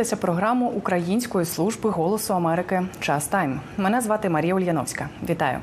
[0.00, 3.60] Ви дивитеся програму Української служби голосу Америки Час Тайм.
[3.76, 5.08] Мене звати Марія Ульяновська.
[5.28, 5.58] Вітаю.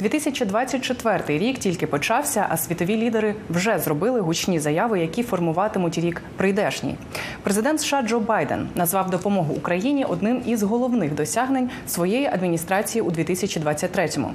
[0.00, 6.94] 2024 рік тільки почався, а світові лідери вже зробили гучні заяви, які формуватимуть рік прийдешній.
[7.42, 14.30] Президент США Джо Байден назвав допомогу Україні одним із головних досягнень своєї адміністрації у 2023-му.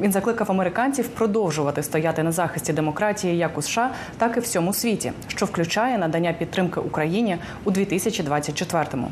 [0.00, 5.12] Він закликав американців продовжувати стояти на захисті демократії як у США, так і всьому світі,
[5.26, 9.10] що включає надання підтримки Україні у 2024-му.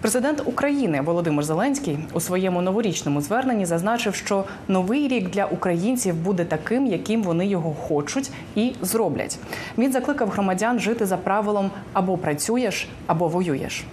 [0.00, 6.44] Президент України Володимир Зеленський у своєму новорічному зверненні зазначив, що новий рік для українців буде
[6.44, 9.38] таким, яким вони його хочуть і зроблять.
[9.78, 13.84] Він закликав громадян жити за правилом або працюєш, або воюєш.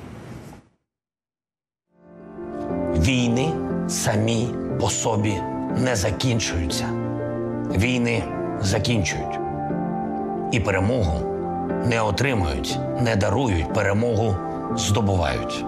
[2.95, 3.49] Війни
[3.87, 4.47] самі
[4.79, 5.33] по собі
[5.83, 6.85] не закінчуються.
[7.77, 8.23] Війни
[8.61, 9.39] закінчують.
[10.51, 11.37] І перемогу
[11.85, 14.35] не отримують, не дарують, перемогу
[14.75, 15.65] здобувають.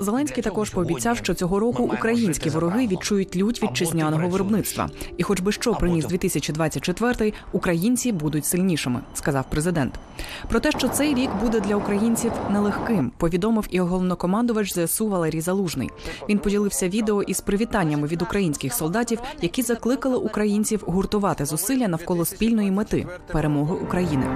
[0.00, 4.90] Зеленський також пообіцяв, що цього року українські вороги відчують лють вітчизняного виробництва.
[5.16, 9.94] І, хоч би що приніс 2024, українці будуть сильнішими, сказав президент.
[10.48, 15.90] Про те, що цей рік буде для українців нелегким, повідомив і головнокомандувач ЗСУ Валерій Залужний.
[16.28, 22.70] Він поділився відео із привітаннями від українських солдатів, які закликали українців гуртувати зусилля навколо спільної
[22.70, 24.26] мети перемоги України.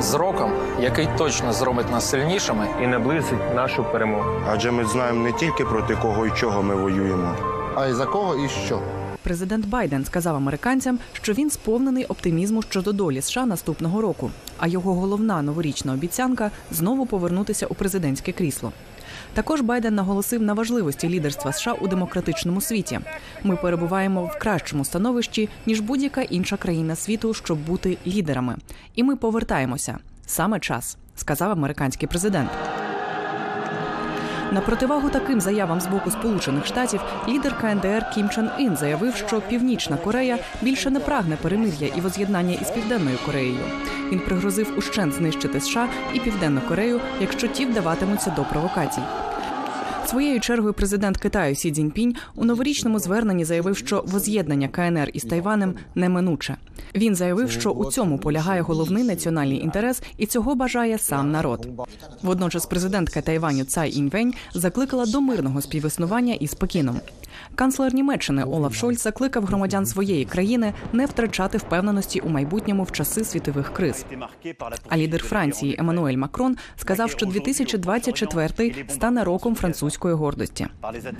[0.00, 2.66] з роком, який точно зробить нас сильнішими.
[2.82, 4.24] і наблизить нашу перемогу.
[4.48, 7.36] Адже ми знаємо не тільки проти кого і чого ми воюємо.
[7.76, 8.80] А й за кого і що?
[9.22, 14.30] Президент Байден сказав американцям, що він сповнений оптимізму щодо долі США наступного року.
[14.58, 18.72] А його головна новорічна обіцянка знову повернутися у президентське крісло.
[19.34, 23.00] Також Байден наголосив на важливості лідерства США у демократичному світі.
[23.42, 28.56] Ми перебуваємо в кращому становищі ніж будь-яка інша країна світу, щоб бути лідерами.
[28.94, 32.50] І ми повертаємося саме час, сказав американський президент.
[34.52, 39.40] На противагу таким заявам з боку Сполучених Штатів лідер КНДР Кім Чен Ін заявив, що
[39.40, 43.64] Північна Корея більше не прагне перемир'я і воз'єднання із Південною Кореєю.
[44.12, 49.02] Він пригрозив ущент знищити США і Південну Корею, якщо ті вдаватимуться до провокацій.
[50.06, 55.74] Своєю чергою президент Китаю Сі Цзіньпінь у новорічному зверненні заявив, що воз'єднання КНР із Тайванем
[55.94, 56.56] неминуче.
[56.94, 61.68] Він заявив, що у цьому полягає головний національний інтерес, і цього бажає сам народ.
[62.22, 67.00] Водночас президентка Тайваню Цай Інвень закликала до мирного співіснування із Пекіном.
[67.54, 73.24] Канцлер Німеччини Олаф Шольц закликав громадян своєї країни не втрачати впевненості у майбутньому в часи
[73.24, 74.06] світових криз.
[74.88, 80.66] А лідер Франції Еммануель Макрон сказав, що 2024 стане роком французької гордості.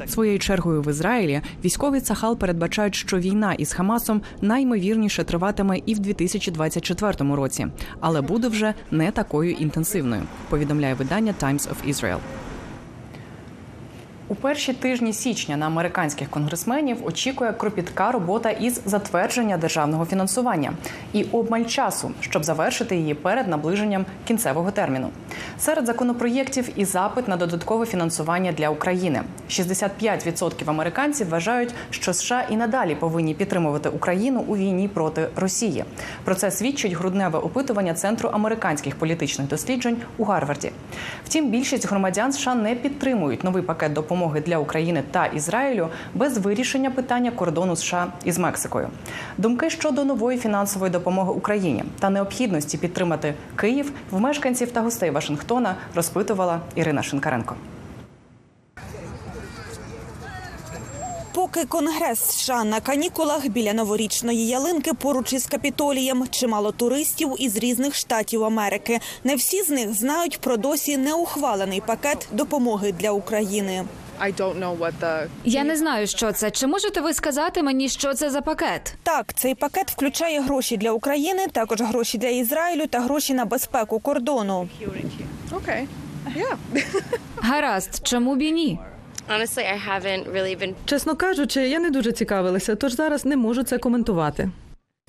[0.07, 5.99] Своєю чергою в Ізраїлі військові Цахал передбачають, що війна із Хамасом наймовірніше триватиме і в
[5.99, 7.67] 2024 році,
[8.01, 10.23] але буде вже не такою інтенсивною.
[10.49, 12.19] Повідомляє видання Times of Israel.
[14.29, 20.73] У перші тижні січня на американських конгресменів очікує кропітка робота із затвердження державного фінансування
[21.13, 25.09] і обмаль часу, щоб завершити її перед наближенням кінцевого терміну.
[25.59, 29.23] Серед законопроєктів і запит на додаткове фінансування для України.
[29.49, 35.85] 65% американців вважають, що США і надалі повинні підтримувати Україну у війні проти Росії.
[36.25, 40.71] Про це свідчить грудневе опитування Центру американських політичних досліджень у Гарварді.
[41.25, 44.14] Втім, більшість громадян США не підтримують новий пакет допомоги
[44.47, 48.89] для України та Ізраїлю без вирішення питання кордону США із Мексикою.
[49.39, 55.75] Думки щодо нової фінансової допомоги Україні та необхідності підтримати Київ в мешканців та гостей Вашингтона
[55.95, 57.55] розпитувала Ірина Шинкаренко.
[61.35, 67.95] Поки Конгрес США на канікулах біля новорічної ялинки поруч із Капітолієм, чимало туристів із різних
[67.95, 69.01] штатів Америки.
[69.25, 73.85] Не всі з них знають про досі неухвалений пакет допомоги для України.
[75.45, 76.51] Я не знаю, що це.
[76.51, 78.95] Чи можете ви сказати мені, що це за пакет?
[79.03, 84.01] Так, цей пакет включає гроші для України, також гроші для Ізраїлю та гроші на безпеку
[84.01, 84.69] кордону.
[87.37, 88.79] Гаразд, чому б і ні?
[89.29, 93.63] Honestly, I haven't really been Чесно кажучи, я не дуже цікавилася, тож зараз не можу
[93.63, 94.51] це коментувати.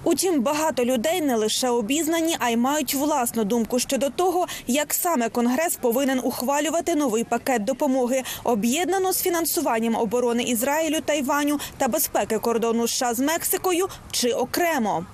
[0.07, 5.29] Утім, багато людей не лише обізнані, а й мають власну думку щодо того, як саме
[5.29, 12.87] Конгрес повинен ухвалювати новий пакет допомоги, об'єднано з фінансуванням оборони Ізраїлю, Тайваню та безпеки кордону
[12.87, 15.05] США з Мексикою чи окремо.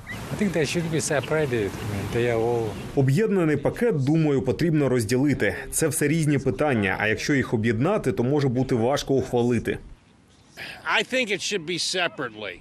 [2.96, 5.56] Об'єднаний пакет, думаю, потрібно розділити.
[5.72, 6.96] Це все різні питання.
[7.00, 9.78] А якщо їх об'єднати, то може бути важко ухвалити.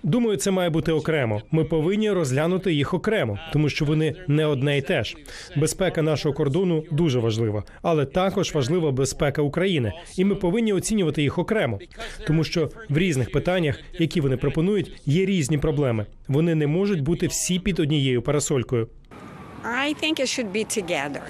[0.03, 1.43] Думаю, це має бути окремо.
[1.51, 5.17] Ми повинні розглянути їх окремо, тому що вони не одне й те ж.
[5.57, 11.39] Безпека нашого кордону дуже важлива, але також важлива безпека України, і ми повинні оцінювати їх
[11.39, 11.79] окремо,
[12.27, 16.07] тому що в різних питаннях, які вони пропонують, є різні проблеми.
[16.29, 18.89] Вони не можуть бути всі під однією парасолькою.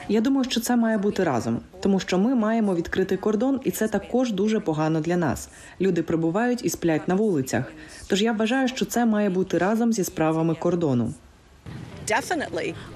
[0.09, 3.89] Я думаю, що це має бути разом, тому що ми маємо відкритий кордон, і це
[3.89, 5.49] також дуже погано для нас.
[5.81, 7.73] Люди прибувають і сплять на вулицях.
[8.09, 11.15] Тож я вважаю, що це має бути разом зі справами кордону.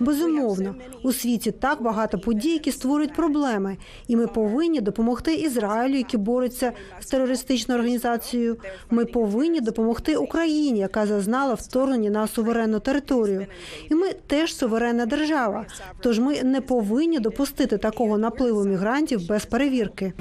[0.00, 3.76] Безумовно, у світі так багато подій, які створюють проблеми,
[4.08, 8.56] і ми повинні допомогти Ізраїлю, який бореться з терористичною організацією.
[8.90, 13.46] Ми повинні допомогти Україні, яка зазнала вторгнення на суверенну територію.
[13.90, 15.66] І ми теж суверенна держава.
[16.00, 20.12] Тож ми не повинні допустити такого напливу мігрантів без перевірки.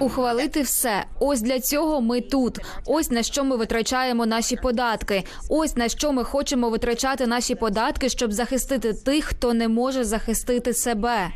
[0.00, 1.04] Ухвалити все.
[1.20, 2.58] Ось для цього ми тут.
[2.86, 5.24] Ось на що ми витрачаємо наші податки.
[5.48, 10.74] Ось на що ми хочемо витрачати наші податки, щоб захистити тих, хто не може захистити
[10.74, 11.30] себе.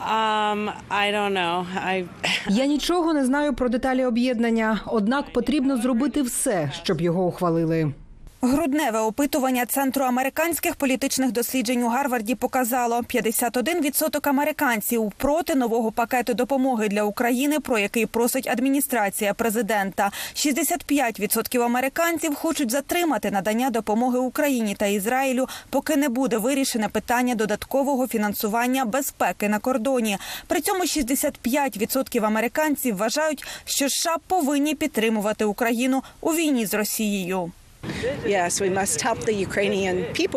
[0.00, 1.64] Um, I don't know.
[1.86, 2.06] I...
[2.48, 7.92] Я нічого не знаю про деталі об'єднання, однак потрібно зробити все, щоб його ухвалили.
[8.42, 16.88] Грудневе опитування Центру американських політичних досліджень у Гарварді показало 51% американців проти нового пакету допомоги
[16.88, 20.10] для України, про який просить адміністрація президента.
[20.34, 28.06] 65% американців хочуть затримати надання допомоги Україні та Ізраїлю, поки не буде вирішене питання додаткового
[28.06, 30.18] фінансування безпеки на кордоні.
[30.46, 37.52] При цьому 65% американців вважають, що США повинні підтримувати Україну у війні з Росією.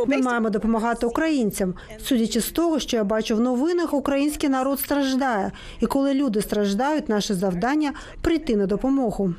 [0.07, 1.73] Ми маємо допомагати українцям.
[2.03, 5.51] Судячи з того, що я бачу в новинах, український народ страждає.
[5.79, 9.33] І коли люди страждають, наше завдання прийти на допомогу.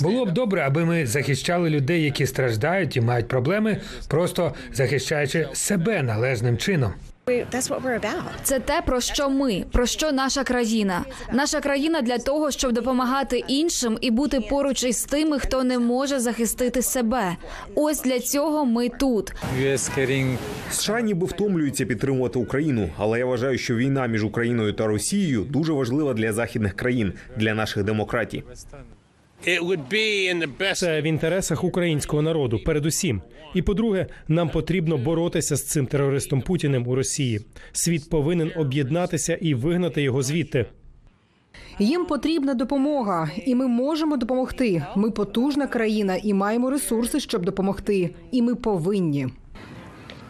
[0.00, 6.02] Було б добре, аби ми захищали людей, які страждають і мають проблеми, просто захищаючи себе
[6.02, 6.92] належним чином.
[8.42, 11.04] Це те, про що ми, про що наша країна.
[11.32, 16.18] Наша країна для того, щоб допомагати іншим і бути поруч із тими, хто не може
[16.20, 17.36] захистити себе.
[17.74, 19.32] Ось для цього ми тут.
[20.70, 25.72] США ніби втомлюються підтримувати Україну, але я вважаю, що війна між Україною та Росією дуже
[25.72, 28.42] важлива для західних країн, для наших демократій.
[29.46, 33.22] It would be in the best Це в інтересах українського народу, передусім.
[33.54, 37.40] І по-друге, нам потрібно боротися з цим терористом Путіним у Росії.
[37.72, 40.66] Світ повинен об'єднатися і вигнати його звідти.
[41.78, 44.86] Їм потрібна допомога, і ми можемо допомогти.
[44.96, 48.10] Ми потужна країна і маємо ресурси, щоб допомогти.
[48.30, 49.28] І ми повинні.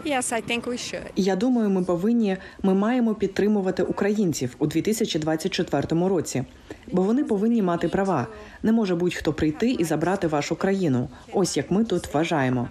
[0.04, 1.02] Yes, I think we should.
[1.16, 6.44] Я думаю, ми повинні, ми маємо підтримувати українців у 2024 році,
[6.92, 8.26] бо вони повинні мати права.
[8.62, 11.08] Не може будь-хто прийти і забрати вашу країну.
[11.32, 12.68] Ось як ми тут вважаємо.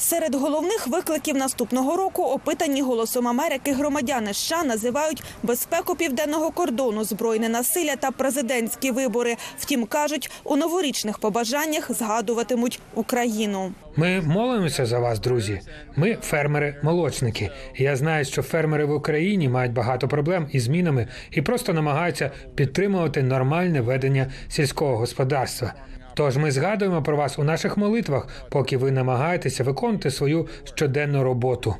[0.00, 7.48] Серед головних викликів наступного року опитані голосом Америки громадяни США називають безпеку південного кордону, збройне
[7.48, 9.36] насилля та президентські вибори.
[9.58, 13.72] Втім, кажуть, у новорічних побажаннях згадуватимуть Україну.
[13.96, 15.60] Ми молимося за вас, друзі.
[15.96, 17.50] Ми фермери-молочники.
[17.76, 23.22] Я знаю, що фермери в Україні мають багато проблем із змінами і просто намагаються підтримувати
[23.22, 25.74] нормальне ведення сільського господарства.
[26.20, 31.74] Тож ми згадуємо про вас у наших молитвах, поки ви намагаєтеся виконувати свою щоденну роботу.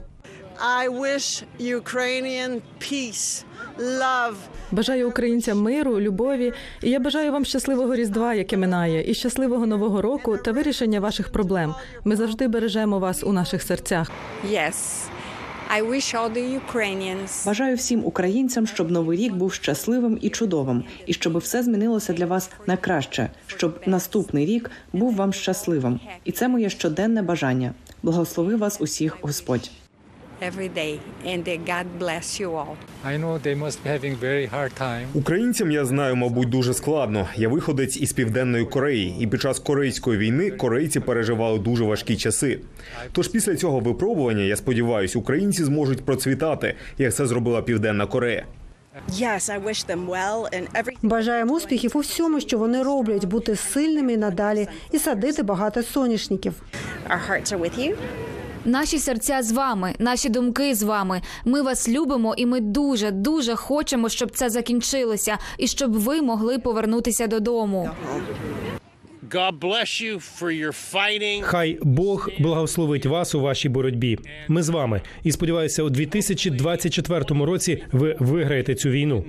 [0.83, 3.45] I wish Ukrainian peace,
[3.79, 4.35] love.
[4.71, 10.03] Бажаю українцям миру, любові, і я бажаю вам щасливого різдва, яке минає, і щасливого нового
[10.03, 11.75] року та вирішення ваших проблем.
[12.05, 14.11] Ми завжди бережемо вас у наших серцях.
[14.53, 14.75] Yes.
[17.47, 22.27] Бажаю всім українцям, щоб новий рік був щасливим і чудовим, і щоб все змінилося для
[22.27, 26.01] вас на краще, щоб наступний рік був вам щасливим.
[26.25, 27.75] І це моє щоденне бажання.
[28.03, 29.71] Благослови вас усіх, Господь.
[30.43, 32.77] Every day, and God bless you all.
[33.05, 35.07] I know they must be having very hard time.
[35.15, 37.29] Українцям я знаю, мабуть, дуже складно.
[37.37, 42.61] Я виходець із південної Кореї, і під час корейської війни корейці переживали дуже важкі часи.
[43.13, 48.45] Тож після цього випробування, я сподіваюся, українці зможуть процвітати, як це зробила Південна Корея.
[49.09, 53.57] Yes, I wish them well and every Бажаємо успіхів у всьому, що вони роблять, бути
[53.57, 56.55] сильними і надалі і садити багато соняшників.
[58.65, 61.23] Наші серця з вами, наші думки з вами.
[61.45, 66.59] Ми вас любимо, і ми дуже, дуже хочемо, щоб це закінчилося, і щоб ви могли
[66.59, 67.91] повернутися додому.
[71.43, 74.19] Хай Бог благословить вас у вашій боротьбі.
[74.49, 79.25] Ми з вами і сподіваюся, у 2024 році ви виграєте цю війну.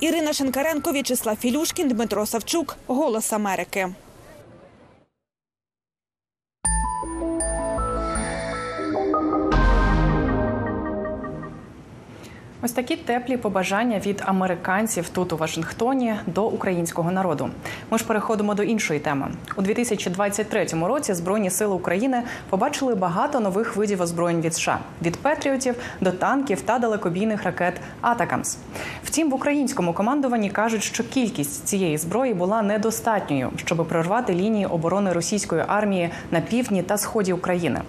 [0.00, 2.76] Ірина Шенкаренко, В'ячеслав Філюшкін, Дмитро Савчук.
[2.86, 3.88] Голос Америки.
[12.62, 17.50] Ось такі теплі побажання від американців тут у Вашингтоні до українського народу.
[17.90, 19.28] Ми ж переходимо до іншої теми.
[19.56, 25.61] У 2023 році Збройні сили України побачили багато нових видів озброєнь від США від Patriot
[25.61, 28.58] ів до танків та далекобійних ракет ATACMS.
[29.04, 35.12] Втім, в українському командуванні кажуть, що кількість цієї зброї була недостатньою, щоб прорвати лінії оборони
[35.12, 37.80] російської армії на півдні та сході України.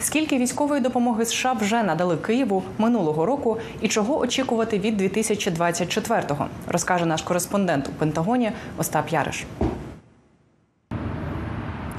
[0.00, 7.06] Скільки військової допомоги США вже надали Києву минулого року, і чого очікувати від 2024-го, розкаже
[7.06, 9.46] наш кореспондент у Пентагоні Остап Яриш.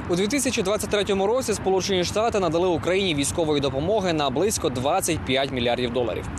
[0.09, 6.29] У 2023 році Сполучені Штати надали Україні військової допомоги на близько 25 мільярдів доларів.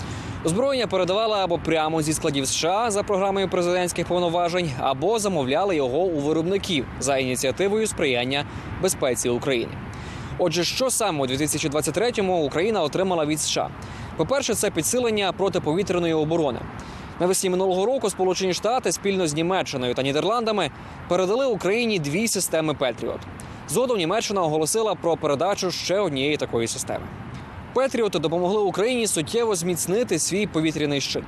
[0.44, 6.18] Озброєння передавали або прямо зі складів США за програмою президентських повноважень, або замовляли його у
[6.18, 8.44] виробників за ініціативою сприяння
[8.82, 9.72] безпеці України.
[10.38, 13.70] Отже, що саме у 2023-му Україна отримала від США?
[14.20, 16.58] По-перше, це підсилення протиповітряної оборони.
[17.20, 20.70] Навесні минулого року Сполучені Штати спільно з Німеччиною та Нідерландами
[21.08, 23.20] передали Україні дві системи Петріот.
[23.68, 27.04] Згодом Німеччина оголосила про передачу ще однієї такої системи.
[27.74, 31.24] Петріоти допомогли Україні суттєво зміцнити свій повітряний щит.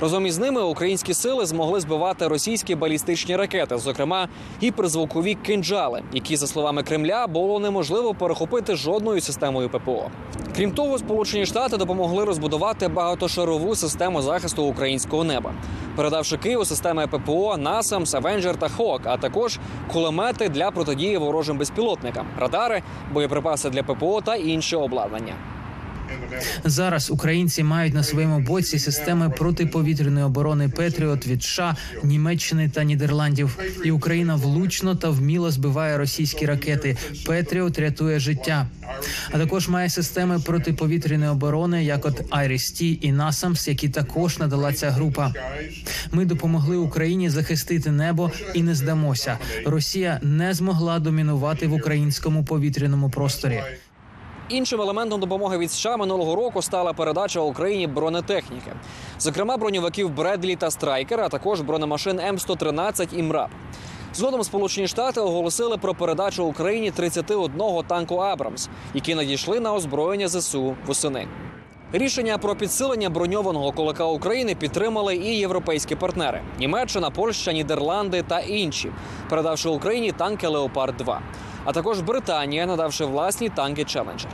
[0.00, 4.28] Разом із ними українські сили змогли збивати російські балістичні ракети, зокрема
[4.62, 10.10] гіперзвукові кинджали, які, за словами Кремля, було неможливо перехопити жодною системою ППО.
[10.56, 15.52] Крім того, Сполучені Штати допомогли розбудувати багатошарову систему захисту українського неба,
[15.96, 19.58] передавши Києву системи ППО «Насамс», «Авенджер» та «Хок», а також
[19.92, 25.55] кулемети для протидії ворожим безпілотникам, радари, боєприпаси для ППО та інше обладнання.
[26.64, 33.58] Зараз українці мають на своєму боці системи протиповітряної оборони Петріот від США, Німеччини та Нідерландів.
[33.84, 36.96] І Україна влучно та вміло збиває російські ракети.
[37.26, 38.66] Петріот рятує життя.
[39.30, 44.90] А також має системи протиповітряної оборони, як от Айріс-Ті і Насамс, які також надала ця
[44.90, 45.32] група.
[46.12, 49.38] Ми допомогли Україні захистити небо і не здамося.
[49.64, 53.62] Росія не змогла домінувати в українському повітряному просторі.
[54.48, 58.72] Іншим елементом допомоги від США минулого року стала передача Україні бронетехніки,
[59.18, 63.50] зокрема броньовиків Бредлі та Страйкер, а також бронемашин М113 і МРАП.
[64.14, 67.50] Згодом Сполучені Штати оголосили про передачу Україні 31
[67.86, 71.28] танку Абрамс, які надійшли на озброєння ЗСУ восени.
[71.92, 78.90] Рішення про підсилення броньованого кулака України підтримали і європейські партнери: Німеччина, Польща, Нідерланди та інші,
[79.28, 81.20] передавши Україні танки Леопард 2
[81.66, 84.30] а також Британія, надавши власні танки Челенджер.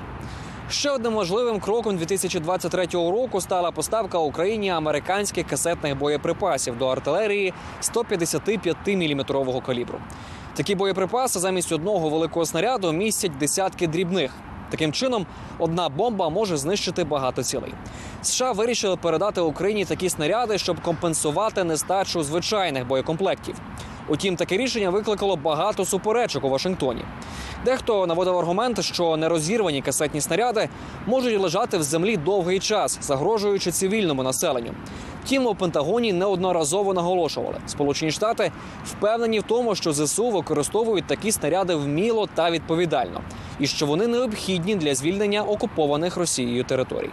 [0.70, 9.60] Ще одним важливим кроком 2023 року стала поставка Україні американських касетних боєприпасів до артилерії 155-мм
[9.62, 9.98] калібру.
[10.54, 14.32] Такі боєприпаси замість одного великого снаряду містять десятки дрібних.
[14.70, 15.26] Таким чином,
[15.58, 17.74] одна бомба може знищити багато цілей.
[18.22, 23.54] США вирішили передати Україні такі снаряди, щоб компенсувати нестачу звичайних боєкомплектів.
[24.12, 27.04] Утім, таке рішення викликало багато суперечок у Вашингтоні.
[27.64, 30.68] Дехто наводив аргумент, що нерозірвані касетні снаряди
[31.06, 34.74] можуть лежати в землі довгий час, загрожуючи цивільному населенню.
[35.24, 38.52] Втім, у Пентагоні неодноразово наголошували, Сполучені Штати
[38.84, 43.20] впевнені в тому, що ЗСУ використовують такі снаряди вміло та відповідально,
[43.60, 47.10] і що вони необхідні для звільнення окупованих Росією територій.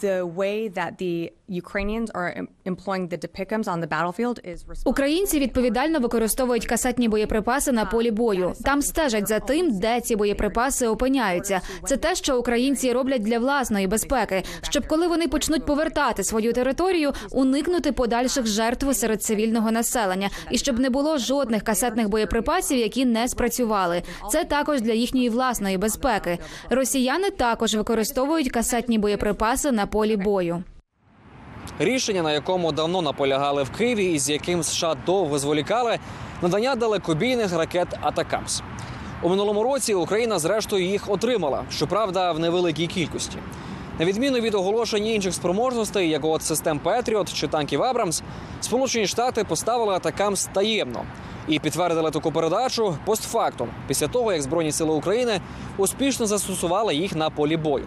[0.00, 1.32] the way that the
[4.84, 8.52] Українці відповідально використовують касетні боєприпаси на полі бою.
[8.64, 11.60] Там стежать за тим, де ці боєприпаси опиняються.
[11.84, 17.12] Це те, що українці роблять для власної безпеки, щоб коли вони почнуть повертати свою територію,
[17.30, 23.28] уникнути подальших жертв серед цивільного населення, і щоб не було жодних касетних боєприпасів, які не
[23.28, 24.02] спрацювали.
[24.30, 26.38] Це також для їхньої власної безпеки.
[26.70, 30.64] Росіяни також використовують касетні боєприпаси на полі бою.
[31.78, 35.98] Рішення, на якому давно наполягали в Києві, і з яким США довго зволікали,
[36.42, 38.62] надання далекобійних ракет ATACMS.
[39.22, 43.38] У минулому році Україна зрештою їх отримала, щоправда, в невеликій кількості.
[43.98, 48.22] На відміну від оголошень інших спроможностей, як от систем Patriot чи танків Abrams,
[48.60, 51.04] Сполучені Штати поставили ATACMS таємно
[51.48, 55.40] і підтвердили таку передачу постфактум, після того як Збройні сили України
[55.76, 57.86] успішно застосували їх на полі бою.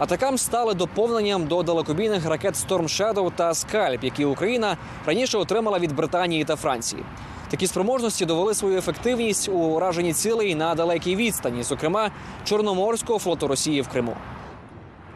[0.00, 4.76] ATACMS стали доповненням до далекобійних ракет Storm Shadow та Скальп, які Україна
[5.06, 7.02] раніше отримала від Британії та Франції.
[7.50, 12.10] Такі спроможності довели свою ефективність у ураженні цілей на далекій відстані, зокрема
[12.44, 14.16] Чорноморського флоту Росії в Криму.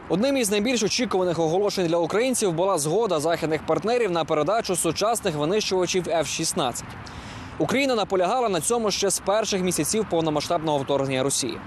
[0.09, 6.03] Одним із найбільш очікуваних оголошень для українців була згода західних партнерів на передачу сучасних винищувачів
[6.03, 6.83] F-16.
[7.57, 11.57] Україна наполягала на цьому ще з перших місяців повномасштабного вторгнення Росії.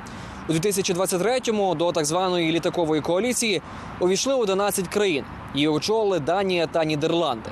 [0.48, 3.62] У 2023-му до так званої літакової коаліції
[4.00, 5.24] увійшли 11 країн.
[5.54, 7.50] Її очолили Данія та Нідерланди.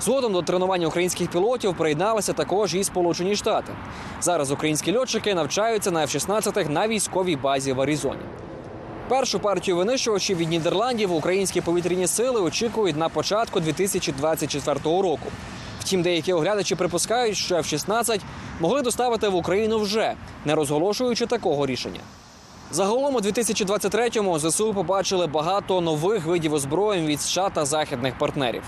[0.00, 3.72] Згодом до тренування українських пілотів приєдналися також і Сполучені Штати.
[4.20, 8.22] Зараз українські льотчики навчаються на F-16 на військовій базі в Аризоні.
[9.08, 15.26] Першу партію винищувачів від Нідерландів українські повітряні сили очікують на початку 2024 року.
[15.80, 18.20] Втім, деякі оглядачі припускають, що F-16
[18.60, 22.00] могли доставити в Україну вже, не розголошуючи такого рішення.
[22.72, 28.62] Загалом у 2023-му ЗСУ побачили багато нових видів озброєнь від США та західних партнерів.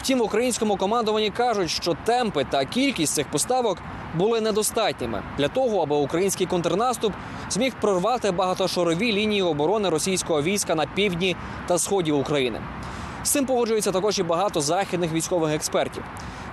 [0.00, 3.78] Втім, в українському командуванні кажуть, що темпи та кількість цих поставок
[4.14, 7.12] були недостатніми для того, аби український контрнаступ
[7.50, 12.60] зміг прорвати багатошорові лінії оборони російського війська на півдні та сході України.
[13.22, 16.02] З цим погоджується також і багато західних військових експертів.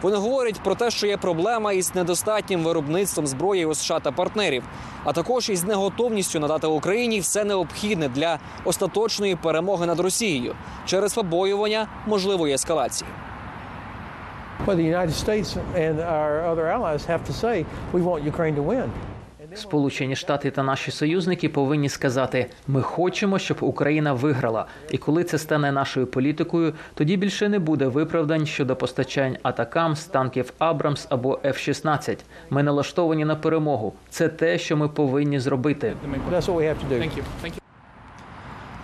[0.02, 4.64] Вони говорять про те, що є проблема із недостатнім виробництвом зброї у США та партнерів,
[5.04, 11.88] а також із неготовністю надати Україні все необхідне для остаточної перемоги над Росією через побоювання
[12.06, 13.10] можливої ескалації.
[14.66, 18.64] Well, the United States and our other allies have to say we want Ukraine to
[18.64, 18.90] win.
[19.58, 24.66] Сполучені Штати та наші союзники повинні сказати: ми хочемо, щоб Україна виграла.
[24.92, 30.06] І коли це стане нашою політикою, тоді більше не буде виправдань щодо постачань атакам з
[30.06, 32.18] танків Абрамс або F-16.
[32.50, 33.94] Ми налаштовані на перемогу.
[34.10, 35.94] Це те, що ми повинні зробити.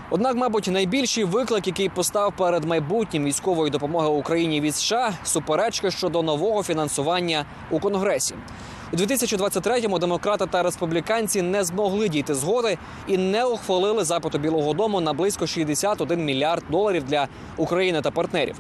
[0.09, 6.21] Однак, мабуть, найбільший виклик, який постав перед майбутнім військової допомоги Україні від США, суперечки щодо
[6.21, 8.35] нового фінансування у Конгресі.
[8.93, 15.01] У 2023-му демократи та республіканці не змогли дійти згоди і не ухвалили запиту Білого Дому
[15.01, 18.55] на близько 61 мільярд доларів для України та партнерів.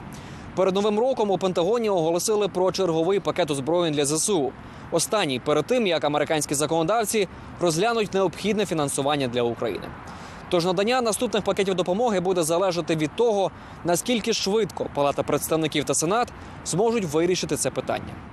[0.55, 4.51] Перед новим роком у Пентагоні оголосили про черговий пакет озброєнь для ЗСУ.
[4.91, 7.27] Останній перед тим, як американські законодавці
[7.61, 9.85] розглянуть необхідне фінансування для України.
[10.49, 13.51] Тож надання наступних пакетів допомоги буде залежати від того,
[13.83, 16.27] наскільки швидко Палата представників та Сенат
[16.65, 18.32] зможуть вирішити це питання.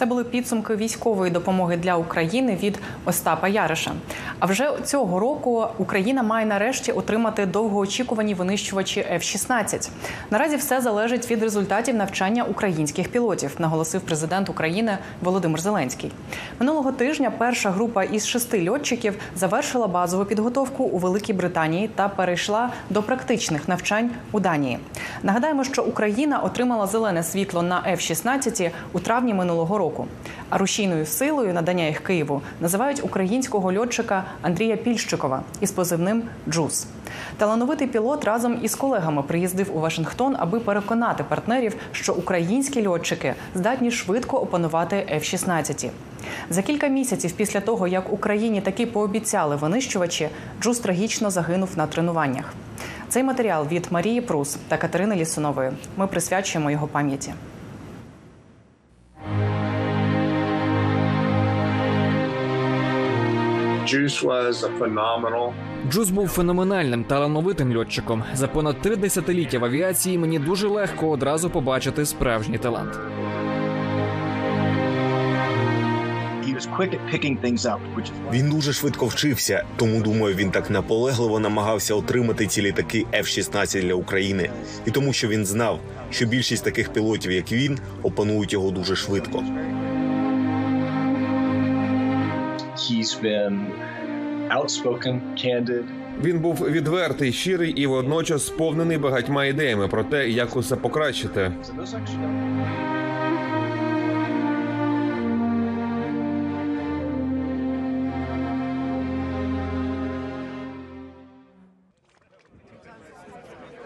[0.00, 3.92] Це були підсумки військової допомоги для України від Остапа Яриша.
[4.38, 9.90] А вже цього року Україна має нарешті отримати довгоочікувані винищувачі F-16.
[10.30, 16.12] Наразі все залежить від результатів навчання українських пілотів, наголосив президент України Володимир Зеленський.
[16.58, 22.70] Минулого тижня перша група із шести льотчиків завершила базову підготовку у Великій Британії та перейшла
[22.90, 24.78] до практичних навчань у Данії.
[25.22, 29.89] Нагадаємо, що Україна отримала зелене світло на F-16 у травні минулого року.
[30.48, 36.86] А рушійною силою надання їх Києву називають українського льотчика Андрія Пільщикова із позивним Джус.
[37.36, 43.90] Талановитий пілот разом із колегами приїздив у Вашингтон, аби переконати партнерів, що українські льотчики здатні
[43.90, 45.90] швидко опанувати F-16.
[46.50, 50.28] За кілька місяців після того, як Україні таки пообіцяли винищувачі,
[50.60, 52.54] Джус трагічно загинув на тренуваннях.
[53.08, 55.70] Цей матеріал від Марії Прус та Катерини Лісунової.
[55.96, 57.32] Ми присвячуємо його пам'яті.
[65.90, 68.24] Джуз був феноменальним талановитим льотчиком.
[68.34, 72.98] За понад три десятиліття в авіації мені дуже легко одразу побачити справжній талант.
[78.32, 83.94] Він дуже швидко вчився, тому думаю, він так наполегливо намагався отримати ці літаки F-16 для
[83.94, 84.50] України,
[84.86, 89.44] і тому, що він знав, що більшість таких пілотів, як він, опанують його дуже швидко.
[92.80, 93.56] He's been
[94.50, 95.84] outspoken, candid.
[96.22, 101.52] Він був відвертий, щирий і водночас сповнений багатьма ідеями про те, як усе покращити.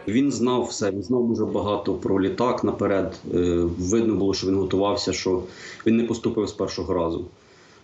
[0.08, 3.18] Він знав все, він знав дуже багато про літак наперед.
[3.34, 3.38] Е,
[3.78, 5.42] Видно було, що він готувався, що
[5.86, 7.24] він не поступив з першого разу.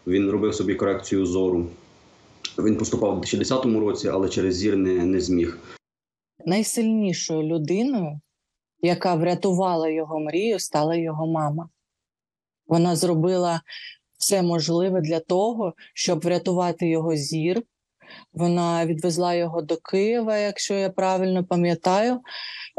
[0.06, 1.66] Він робив собі корекцію зору.
[2.58, 5.58] Він поступав у 2010 році, але через зір не, не зміг.
[6.46, 8.20] Найсильнішою людиною,
[8.82, 11.68] яка врятувала його мрію, стала його мама.
[12.66, 13.62] Вона зробила
[14.18, 17.62] все можливе для того, щоб врятувати його зір.
[18.32, 22.20] Вона відвезла його до Києва, якщо я правильно пам'ятаю.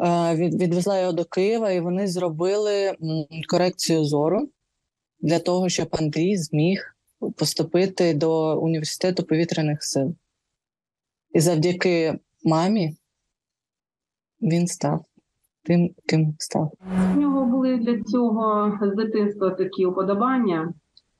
[0.06, 2.96] Е, Відвезла його до Києва, і вони зробили
[3.50, 4.50] корекцію зору.
[5.24, 6.96] для того, щоб Андрій зміг
[7.38, 10.16] поступити до університету повітряних сил.
[11.34, 12.98] І завдяки мамі
[14.42, 15.06] він став
[15.64, 16.72] тим, ким став.
[17.16, 20.74] У нього були для цього з дитинства такі уподобання.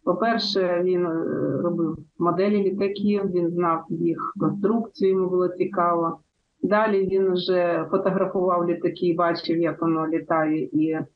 [0.04, 1.26] По-перше, він е,
[1.64, 6.20] робив моделі літаків, він знав їх конструкцію, йому було цікаво.
[6.64, 11.08] Далі він вже фотографував літаки, бачив, як воно літає, і, е,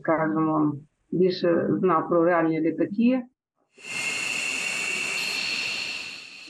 [0.00, 0.74] скажімо,
[1.10, 3.22] більше знав про реальні літаки.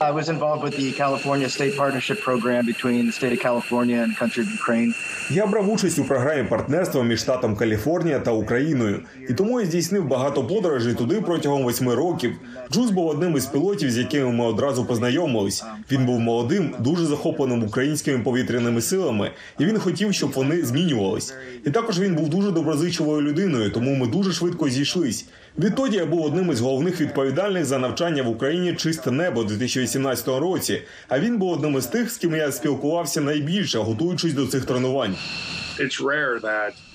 [0.01, 4.11] I was involved with the California State Partnership Program between the state of California and
[4.11, 4.93] the country of Ukraine.
[5.29, 10.07] Я брав участь у програмі партнерства між штатом Каліфорнія та Україною, і тому я здійснив
[10.07, 12.31] багато подорожей туди протягом восьми років.
[12.71, 15.63] Джуз був одним із пілотів, з якими ми одразу познайомились.
[15.91, 21.33] Він був молодим, дуже захопленим українськими повітряними силами, і він хотів, щоб вони змінювались.
[21.65, 25.25] І також він був дуже доброзичливою людиною, тому ми дуже швидко зійшлись.
[25.59, 30.27] Відтоді я був одним із головних відповідальних за навчання в Україні чисте небо у 2018
[30.27, 30.81] році.
[31.07, 35.15] А він був одним із тих, з ким я спілкувався найбільше, готуючись до цих тренувань.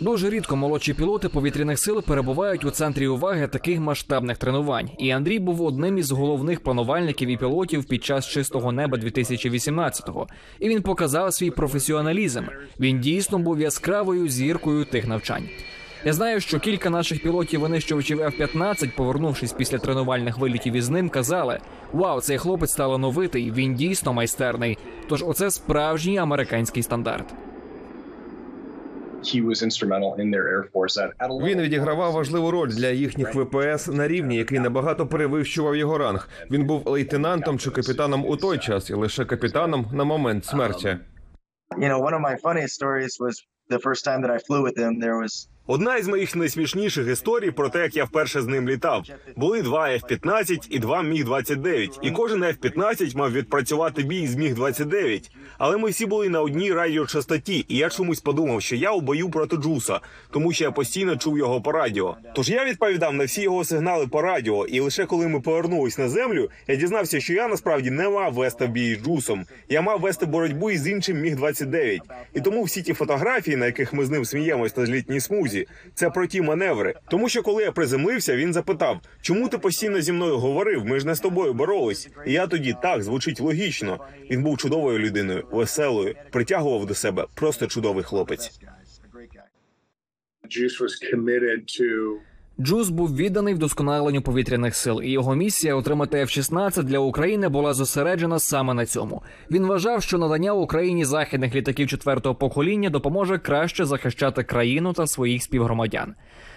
[0.01, 4.91] Дуже рідко молодші пілоти повітряних сил перебувають у центрі уваги таких масштабних тренувань.
[4.99, 10.27] І Андрій був одним із головних планувальників і пілотів під час чистого неба 2018-го.
[10.59, 12.45] І він показав свій професіоналізм.
[12.81, 15.49] Він дійсно був яскравою зіркою тих навчань.
[16.05, 21.59] Я знаю, що кілька наших пілотів винищувачів F-15, повернувшись після тренувальних вилітів із ним, казали:
[21.93, 24.79] Вау, цей хлопець талановитий, він дійсно майстерний.
[25.09, 27.35] Тож, оце справжній американський стандарт.
[31.45, 36.29] Він відігравав важливу роль для їхніх ВПС на рівні, який набагато перевищував його ранг.
[36.51, 40.97] Він був лейтенантом чи капітаном у той час, і лише капітаном на момент смерті.
[41.79, 43.35] You know, one of my funniest stories was
[43.75, 44.93] the first time that I flew with him.
[44.99, 49.05] There was Одна із моїх найсмішніших історій про те, як я вперше з ним літав.
[49.37, 51.99] Були два F-15 і два Міг-29.
[52.03, 55.31] І кожен F-15 мав відпрацювати бій з Міг-29.
[55.59, 59.31] Але ми всі були на одній радіочастоті, і я чомусь подумав, що я у бою
[59.31, 62.17] проти Джуса, тому що я постійно чув його по радіо.
[62.35, 66.09] Тож я відповідав на всі його сигнали по радіо, і лише коли ми повернулись на
[66.09, 69.47] землю, я дізнався, що я насправді не мав вести бій з Джусом.
[69.69, 71.99] Я мав вести боротьбу із іншим Міг-29.
[72.35, 75.60] І тому всі ті фотографії, на яких ми з ним сміємось на злітній смузі,
[75.95, 76.95] це про ті маневри.
[77.09, 80.85] Тому що коли я приземлився, він запитав: чому ти постійно зі мною говорив?
[80.85, 82.09] Ми ж не з тобою боролись.
[82.27, 84.05] І я тоді так звучить логічно.
[84.31, 88.61] Він був чудовою людиною, веселою, притягував до себе просто чудовий хлопець.
[90.51, 91.87] Juice was committed to...
[92.61, 98.39] Джуз був відданий вдосконаленню повітряних сил, і його місія отримати F-16 для України була зосереджена
[98.39, 99.23] саме на цьому.
[99.51, 105.43] Він вважав, що надання Україні західних літаків четвертого покоління допоможе краще захищати країну та своїх
[105.43, 106.15] співгромадян.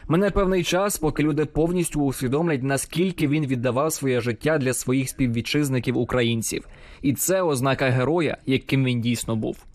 [0.08, 5.98] Мене певний час, поки люди повністю усвідомлять, наскільки він віддавав своє життя для своїх співвітчизників
[5.98, 6.68] українців,
[7.02, 9.66] і це ознака героя, яким він дійсно був.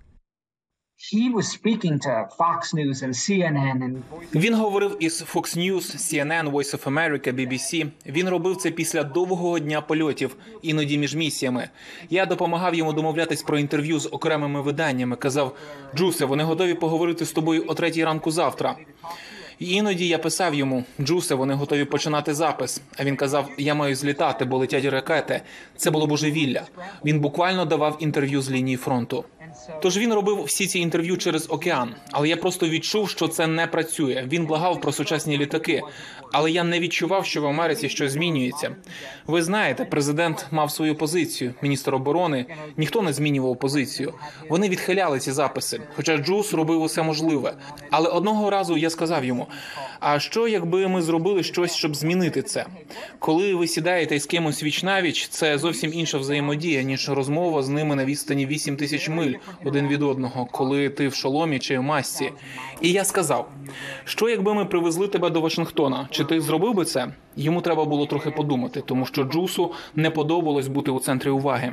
[4.34, 7.90] Він говорив із Fox News, CNN, Voice of America, BBC.
[8.06, 11.68] Він робив це після довгого дня польотів, іноді між місіями.
[12.10, 15.16] Я допомагав йому домовлятись про інтерв'ю з окремими виданнями.
[15.16, 15.56] Казав:
[15.96, 18.76] Джусе, вони готові поговорити з тобою о третій ранку завтра.
[19.58, 22.80] Іноді я писав йому: Джусе, вони готові починати запис.
[22.96, 25.42] А він казав: Я маю злітати, бо летять ракети.
[25.76, 26.62] Це було божевілля.
[27.04, 29.24] Він буквально давав інтерв'ю з лінії фронту.
[29.82, 33.66] Тож він робив всі ці інтерв'ю через океан, але я просто відчув, що це не
[33.66, 34.24] працює.
[34.32, 35.82] Він благав про сучасні літаки,
[36.32, 38.76] але я не відчував, що в Америці щось змінюється.
[39.26, 42.46] Ви знаєте, президент мав свою позицію, міністр оборони.
[42.76, 44.14] Ніхто не змінював позицію.
[44.48, 45.80] Вони відхиляли ці записи.
[45.96, 47.54] Хоча Джус робив усе можливе.
[47.90, 49.46] Але одного разу я сказав йому:
[50.00, 52.66] а що, якби ми зробили щось, щоб змінити це?
[53.18, 57.94] Коли ви сідаєте з кимось віч навіч, це зовсім інша взаємодія, ніж розмова з ними
[57.94, 59.34] на відстані 8 тисяч миль
[59.64, 62.30] один від одного, коли ти в шоломі чи в масці.
[62.80, 63.48] І я сказав:
[64.04, 66.08] що якби ми привезли тебе до Вашингтона?
[66.10, 67.08] Чи ти зробив би це?
[67.36, 71.72] Йому треба було трохи подумати, тому що Джусу не подобалось бути у центрі уваги.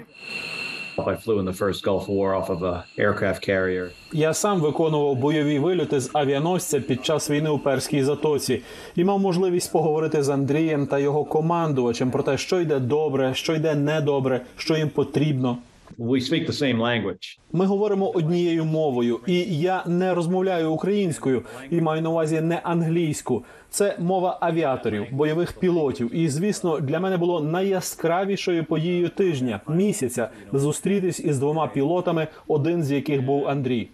[0.97, 3.91] I flew in the first Gulf War off of a aircraft carrier.
[4.13, 8.61] Я сам виконував бойові вильоти з авіаносця під час війни у перській затоці
[8.95, 13.55] і мав можливість поговорити з Андрієм та його командувачем про те, що йде добре, що
[13.55, 15.57] йде недобре, що їм потрібно.
[15.99, 17.39] We speak the same language.
[17.53, 23.45] Ми говоримо однією мовою, і я не розмовляю українською і маю на увазі не англійську.
[23.69, 26.15] Це мова авіаторів, бойових пілотів.
[26.15, 32.91] І звісно, для мене було найяскравішою подією тижня місяця зустрітись із двома пілотами, один з
[32.91, 33.87] яких був Андрій.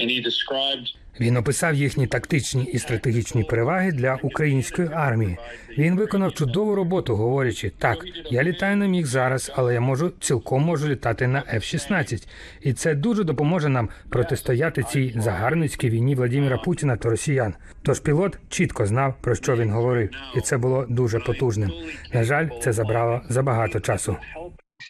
[0.00, 5.38] And he described Він описав їхні тактичні і стратегічні переваги для української армії.
[5.78, 7.98] Він виконав чудову роботу, говорячи: так,
[8.30, 12.26] я літаю на міг зараз, але я можу цілком можу літати на F-16.
[12.60, 17.54] І це дуже допоможе нам протистояти цій загарбницькій війні Владимира Путіна та росіян.
[17.82, 21.70] Тож пілот чітко знав про що він говорив, і це було дуже потужним.
[22.14, 24.16] На жаль, це забрало забагато часу.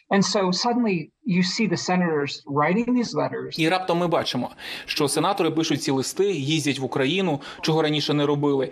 [0.09, 3.59] And so suddenly you see the senators writing these letters.
[3.59, 4.49] І раптом ми бачимо,
[4.85, 8.69] що сенатори пишуть ці листи, їздять в Україну, чого раніше не робили.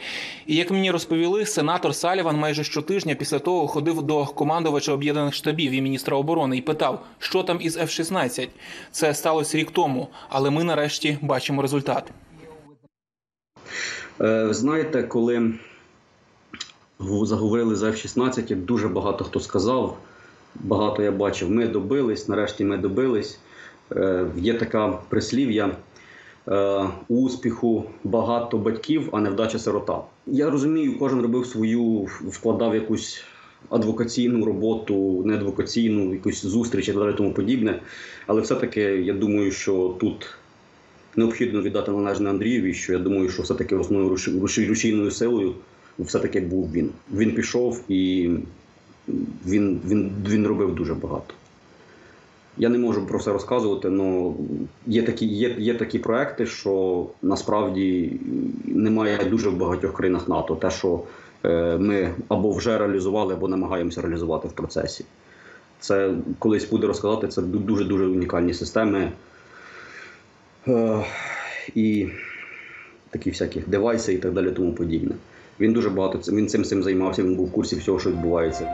[0.47, 5.71] І як мені розповіли, сенатор Саліван майже щотижня після того ходив до командувача об'єднаних штабів
[5.71, 8.47] і міністра оборони і питав, що там із F-16.
[8.91, 12.12] Це сталося рік тому, але ми нарешті бачимо результат.
[14.21, 15.53] Е, знаєте, коли
[17.23, 19.97] заговорили за F-16, дуже багато хто сказав,
[20.55, 23.39] багато я бачив, ми добились, нарешті ми добились.
[23.95, 25.75] Е, Є така прислів'я
[26.47, 30.01] е, успіху багато батьків, а невдача сирота.
[30.27, 31.83] Я розумію, кожен робив свою,
[32.27, 33.23] вкладав якусь
[33.69, 37.79] адвокаційну роботу, не адвокаційну, якусь зустріч і далі тому подібне.
[38.27, 40.29] Але все-таки я думаю, що тут
[41.15, 45.53] необхідно віддати належне Андрієві, що я думаю, що все-таки основною руші- руші- рушійною силою
[45.99, 46.89] все-таки був він.
[47.13, 48.29] Він пішов і
[49.45, 51.33] він, він, він робив дуже багато.
[52.57, 54.31] Я не можу про все розказувати, але
[54.87, 58.19] є такі, є, є такі проекти, що насправді
[58.65, 60.55] немає дуже в багатьох країнах НАТО.
[60.55, 61.03] Те, що
[61.45, 65.05] е, ми або вже реалізували, або намагаємося реалізувати в процесі.
[65.79, 69.11] Це колись буде розказати, це дуже дуже унікальні системи.
[70.67, 71.05] Е,
[71.75, 72.07] і
[73.09, 75.15] такі всякі девайси і так далі, тому подібне.
[75.62, 78.69] Він дуже багато цим- він цим цим займався, він був в курсі всього, що відбувається.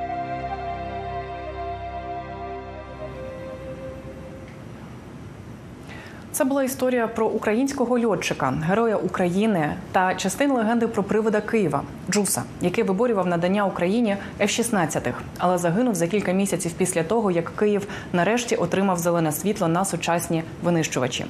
[6.37, 12.43] Це була історія про українського льотчика, героя України та частину легенди про привода Києва Джуса,
[12.61, 18.55] який виборював надання Україні F-16, але загинув за кілька місяців після того, як Київ нарешті
[18.55, 21.25] отримав зелене світло на сучасні винищувачі.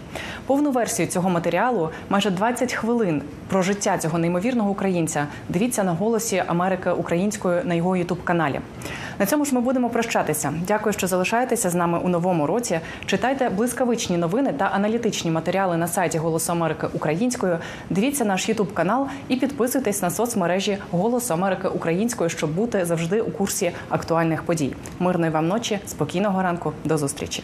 [0.46, 5.28] Повну версію цього матеріалу, майже 20 хвилин про життя цього неймовірного українця.
[5.50, 8.60] Дивіться на голосі Америки українською на його ютуб каналі.
[9.20, 10.54] На цьому ж ми будемо прощатися.
[10.68, 12.80] Дякую, що залишаєтеся з нами у новому році.
[13.06, 17.58] Читайте блискавичні новини та аналітичні матеріали на сайті Голосу Америки українською.
[17.90, 23.32] Дивіться наш Ютуб канал і підписуйтесь на соцмережі Голосу Америки українською, щоб бути завжди у
[23.32, 24.74] курсі актуальних подій.
[25.00, 27.44] Мирної вам ночі, спокійного ранку, до зустрічі.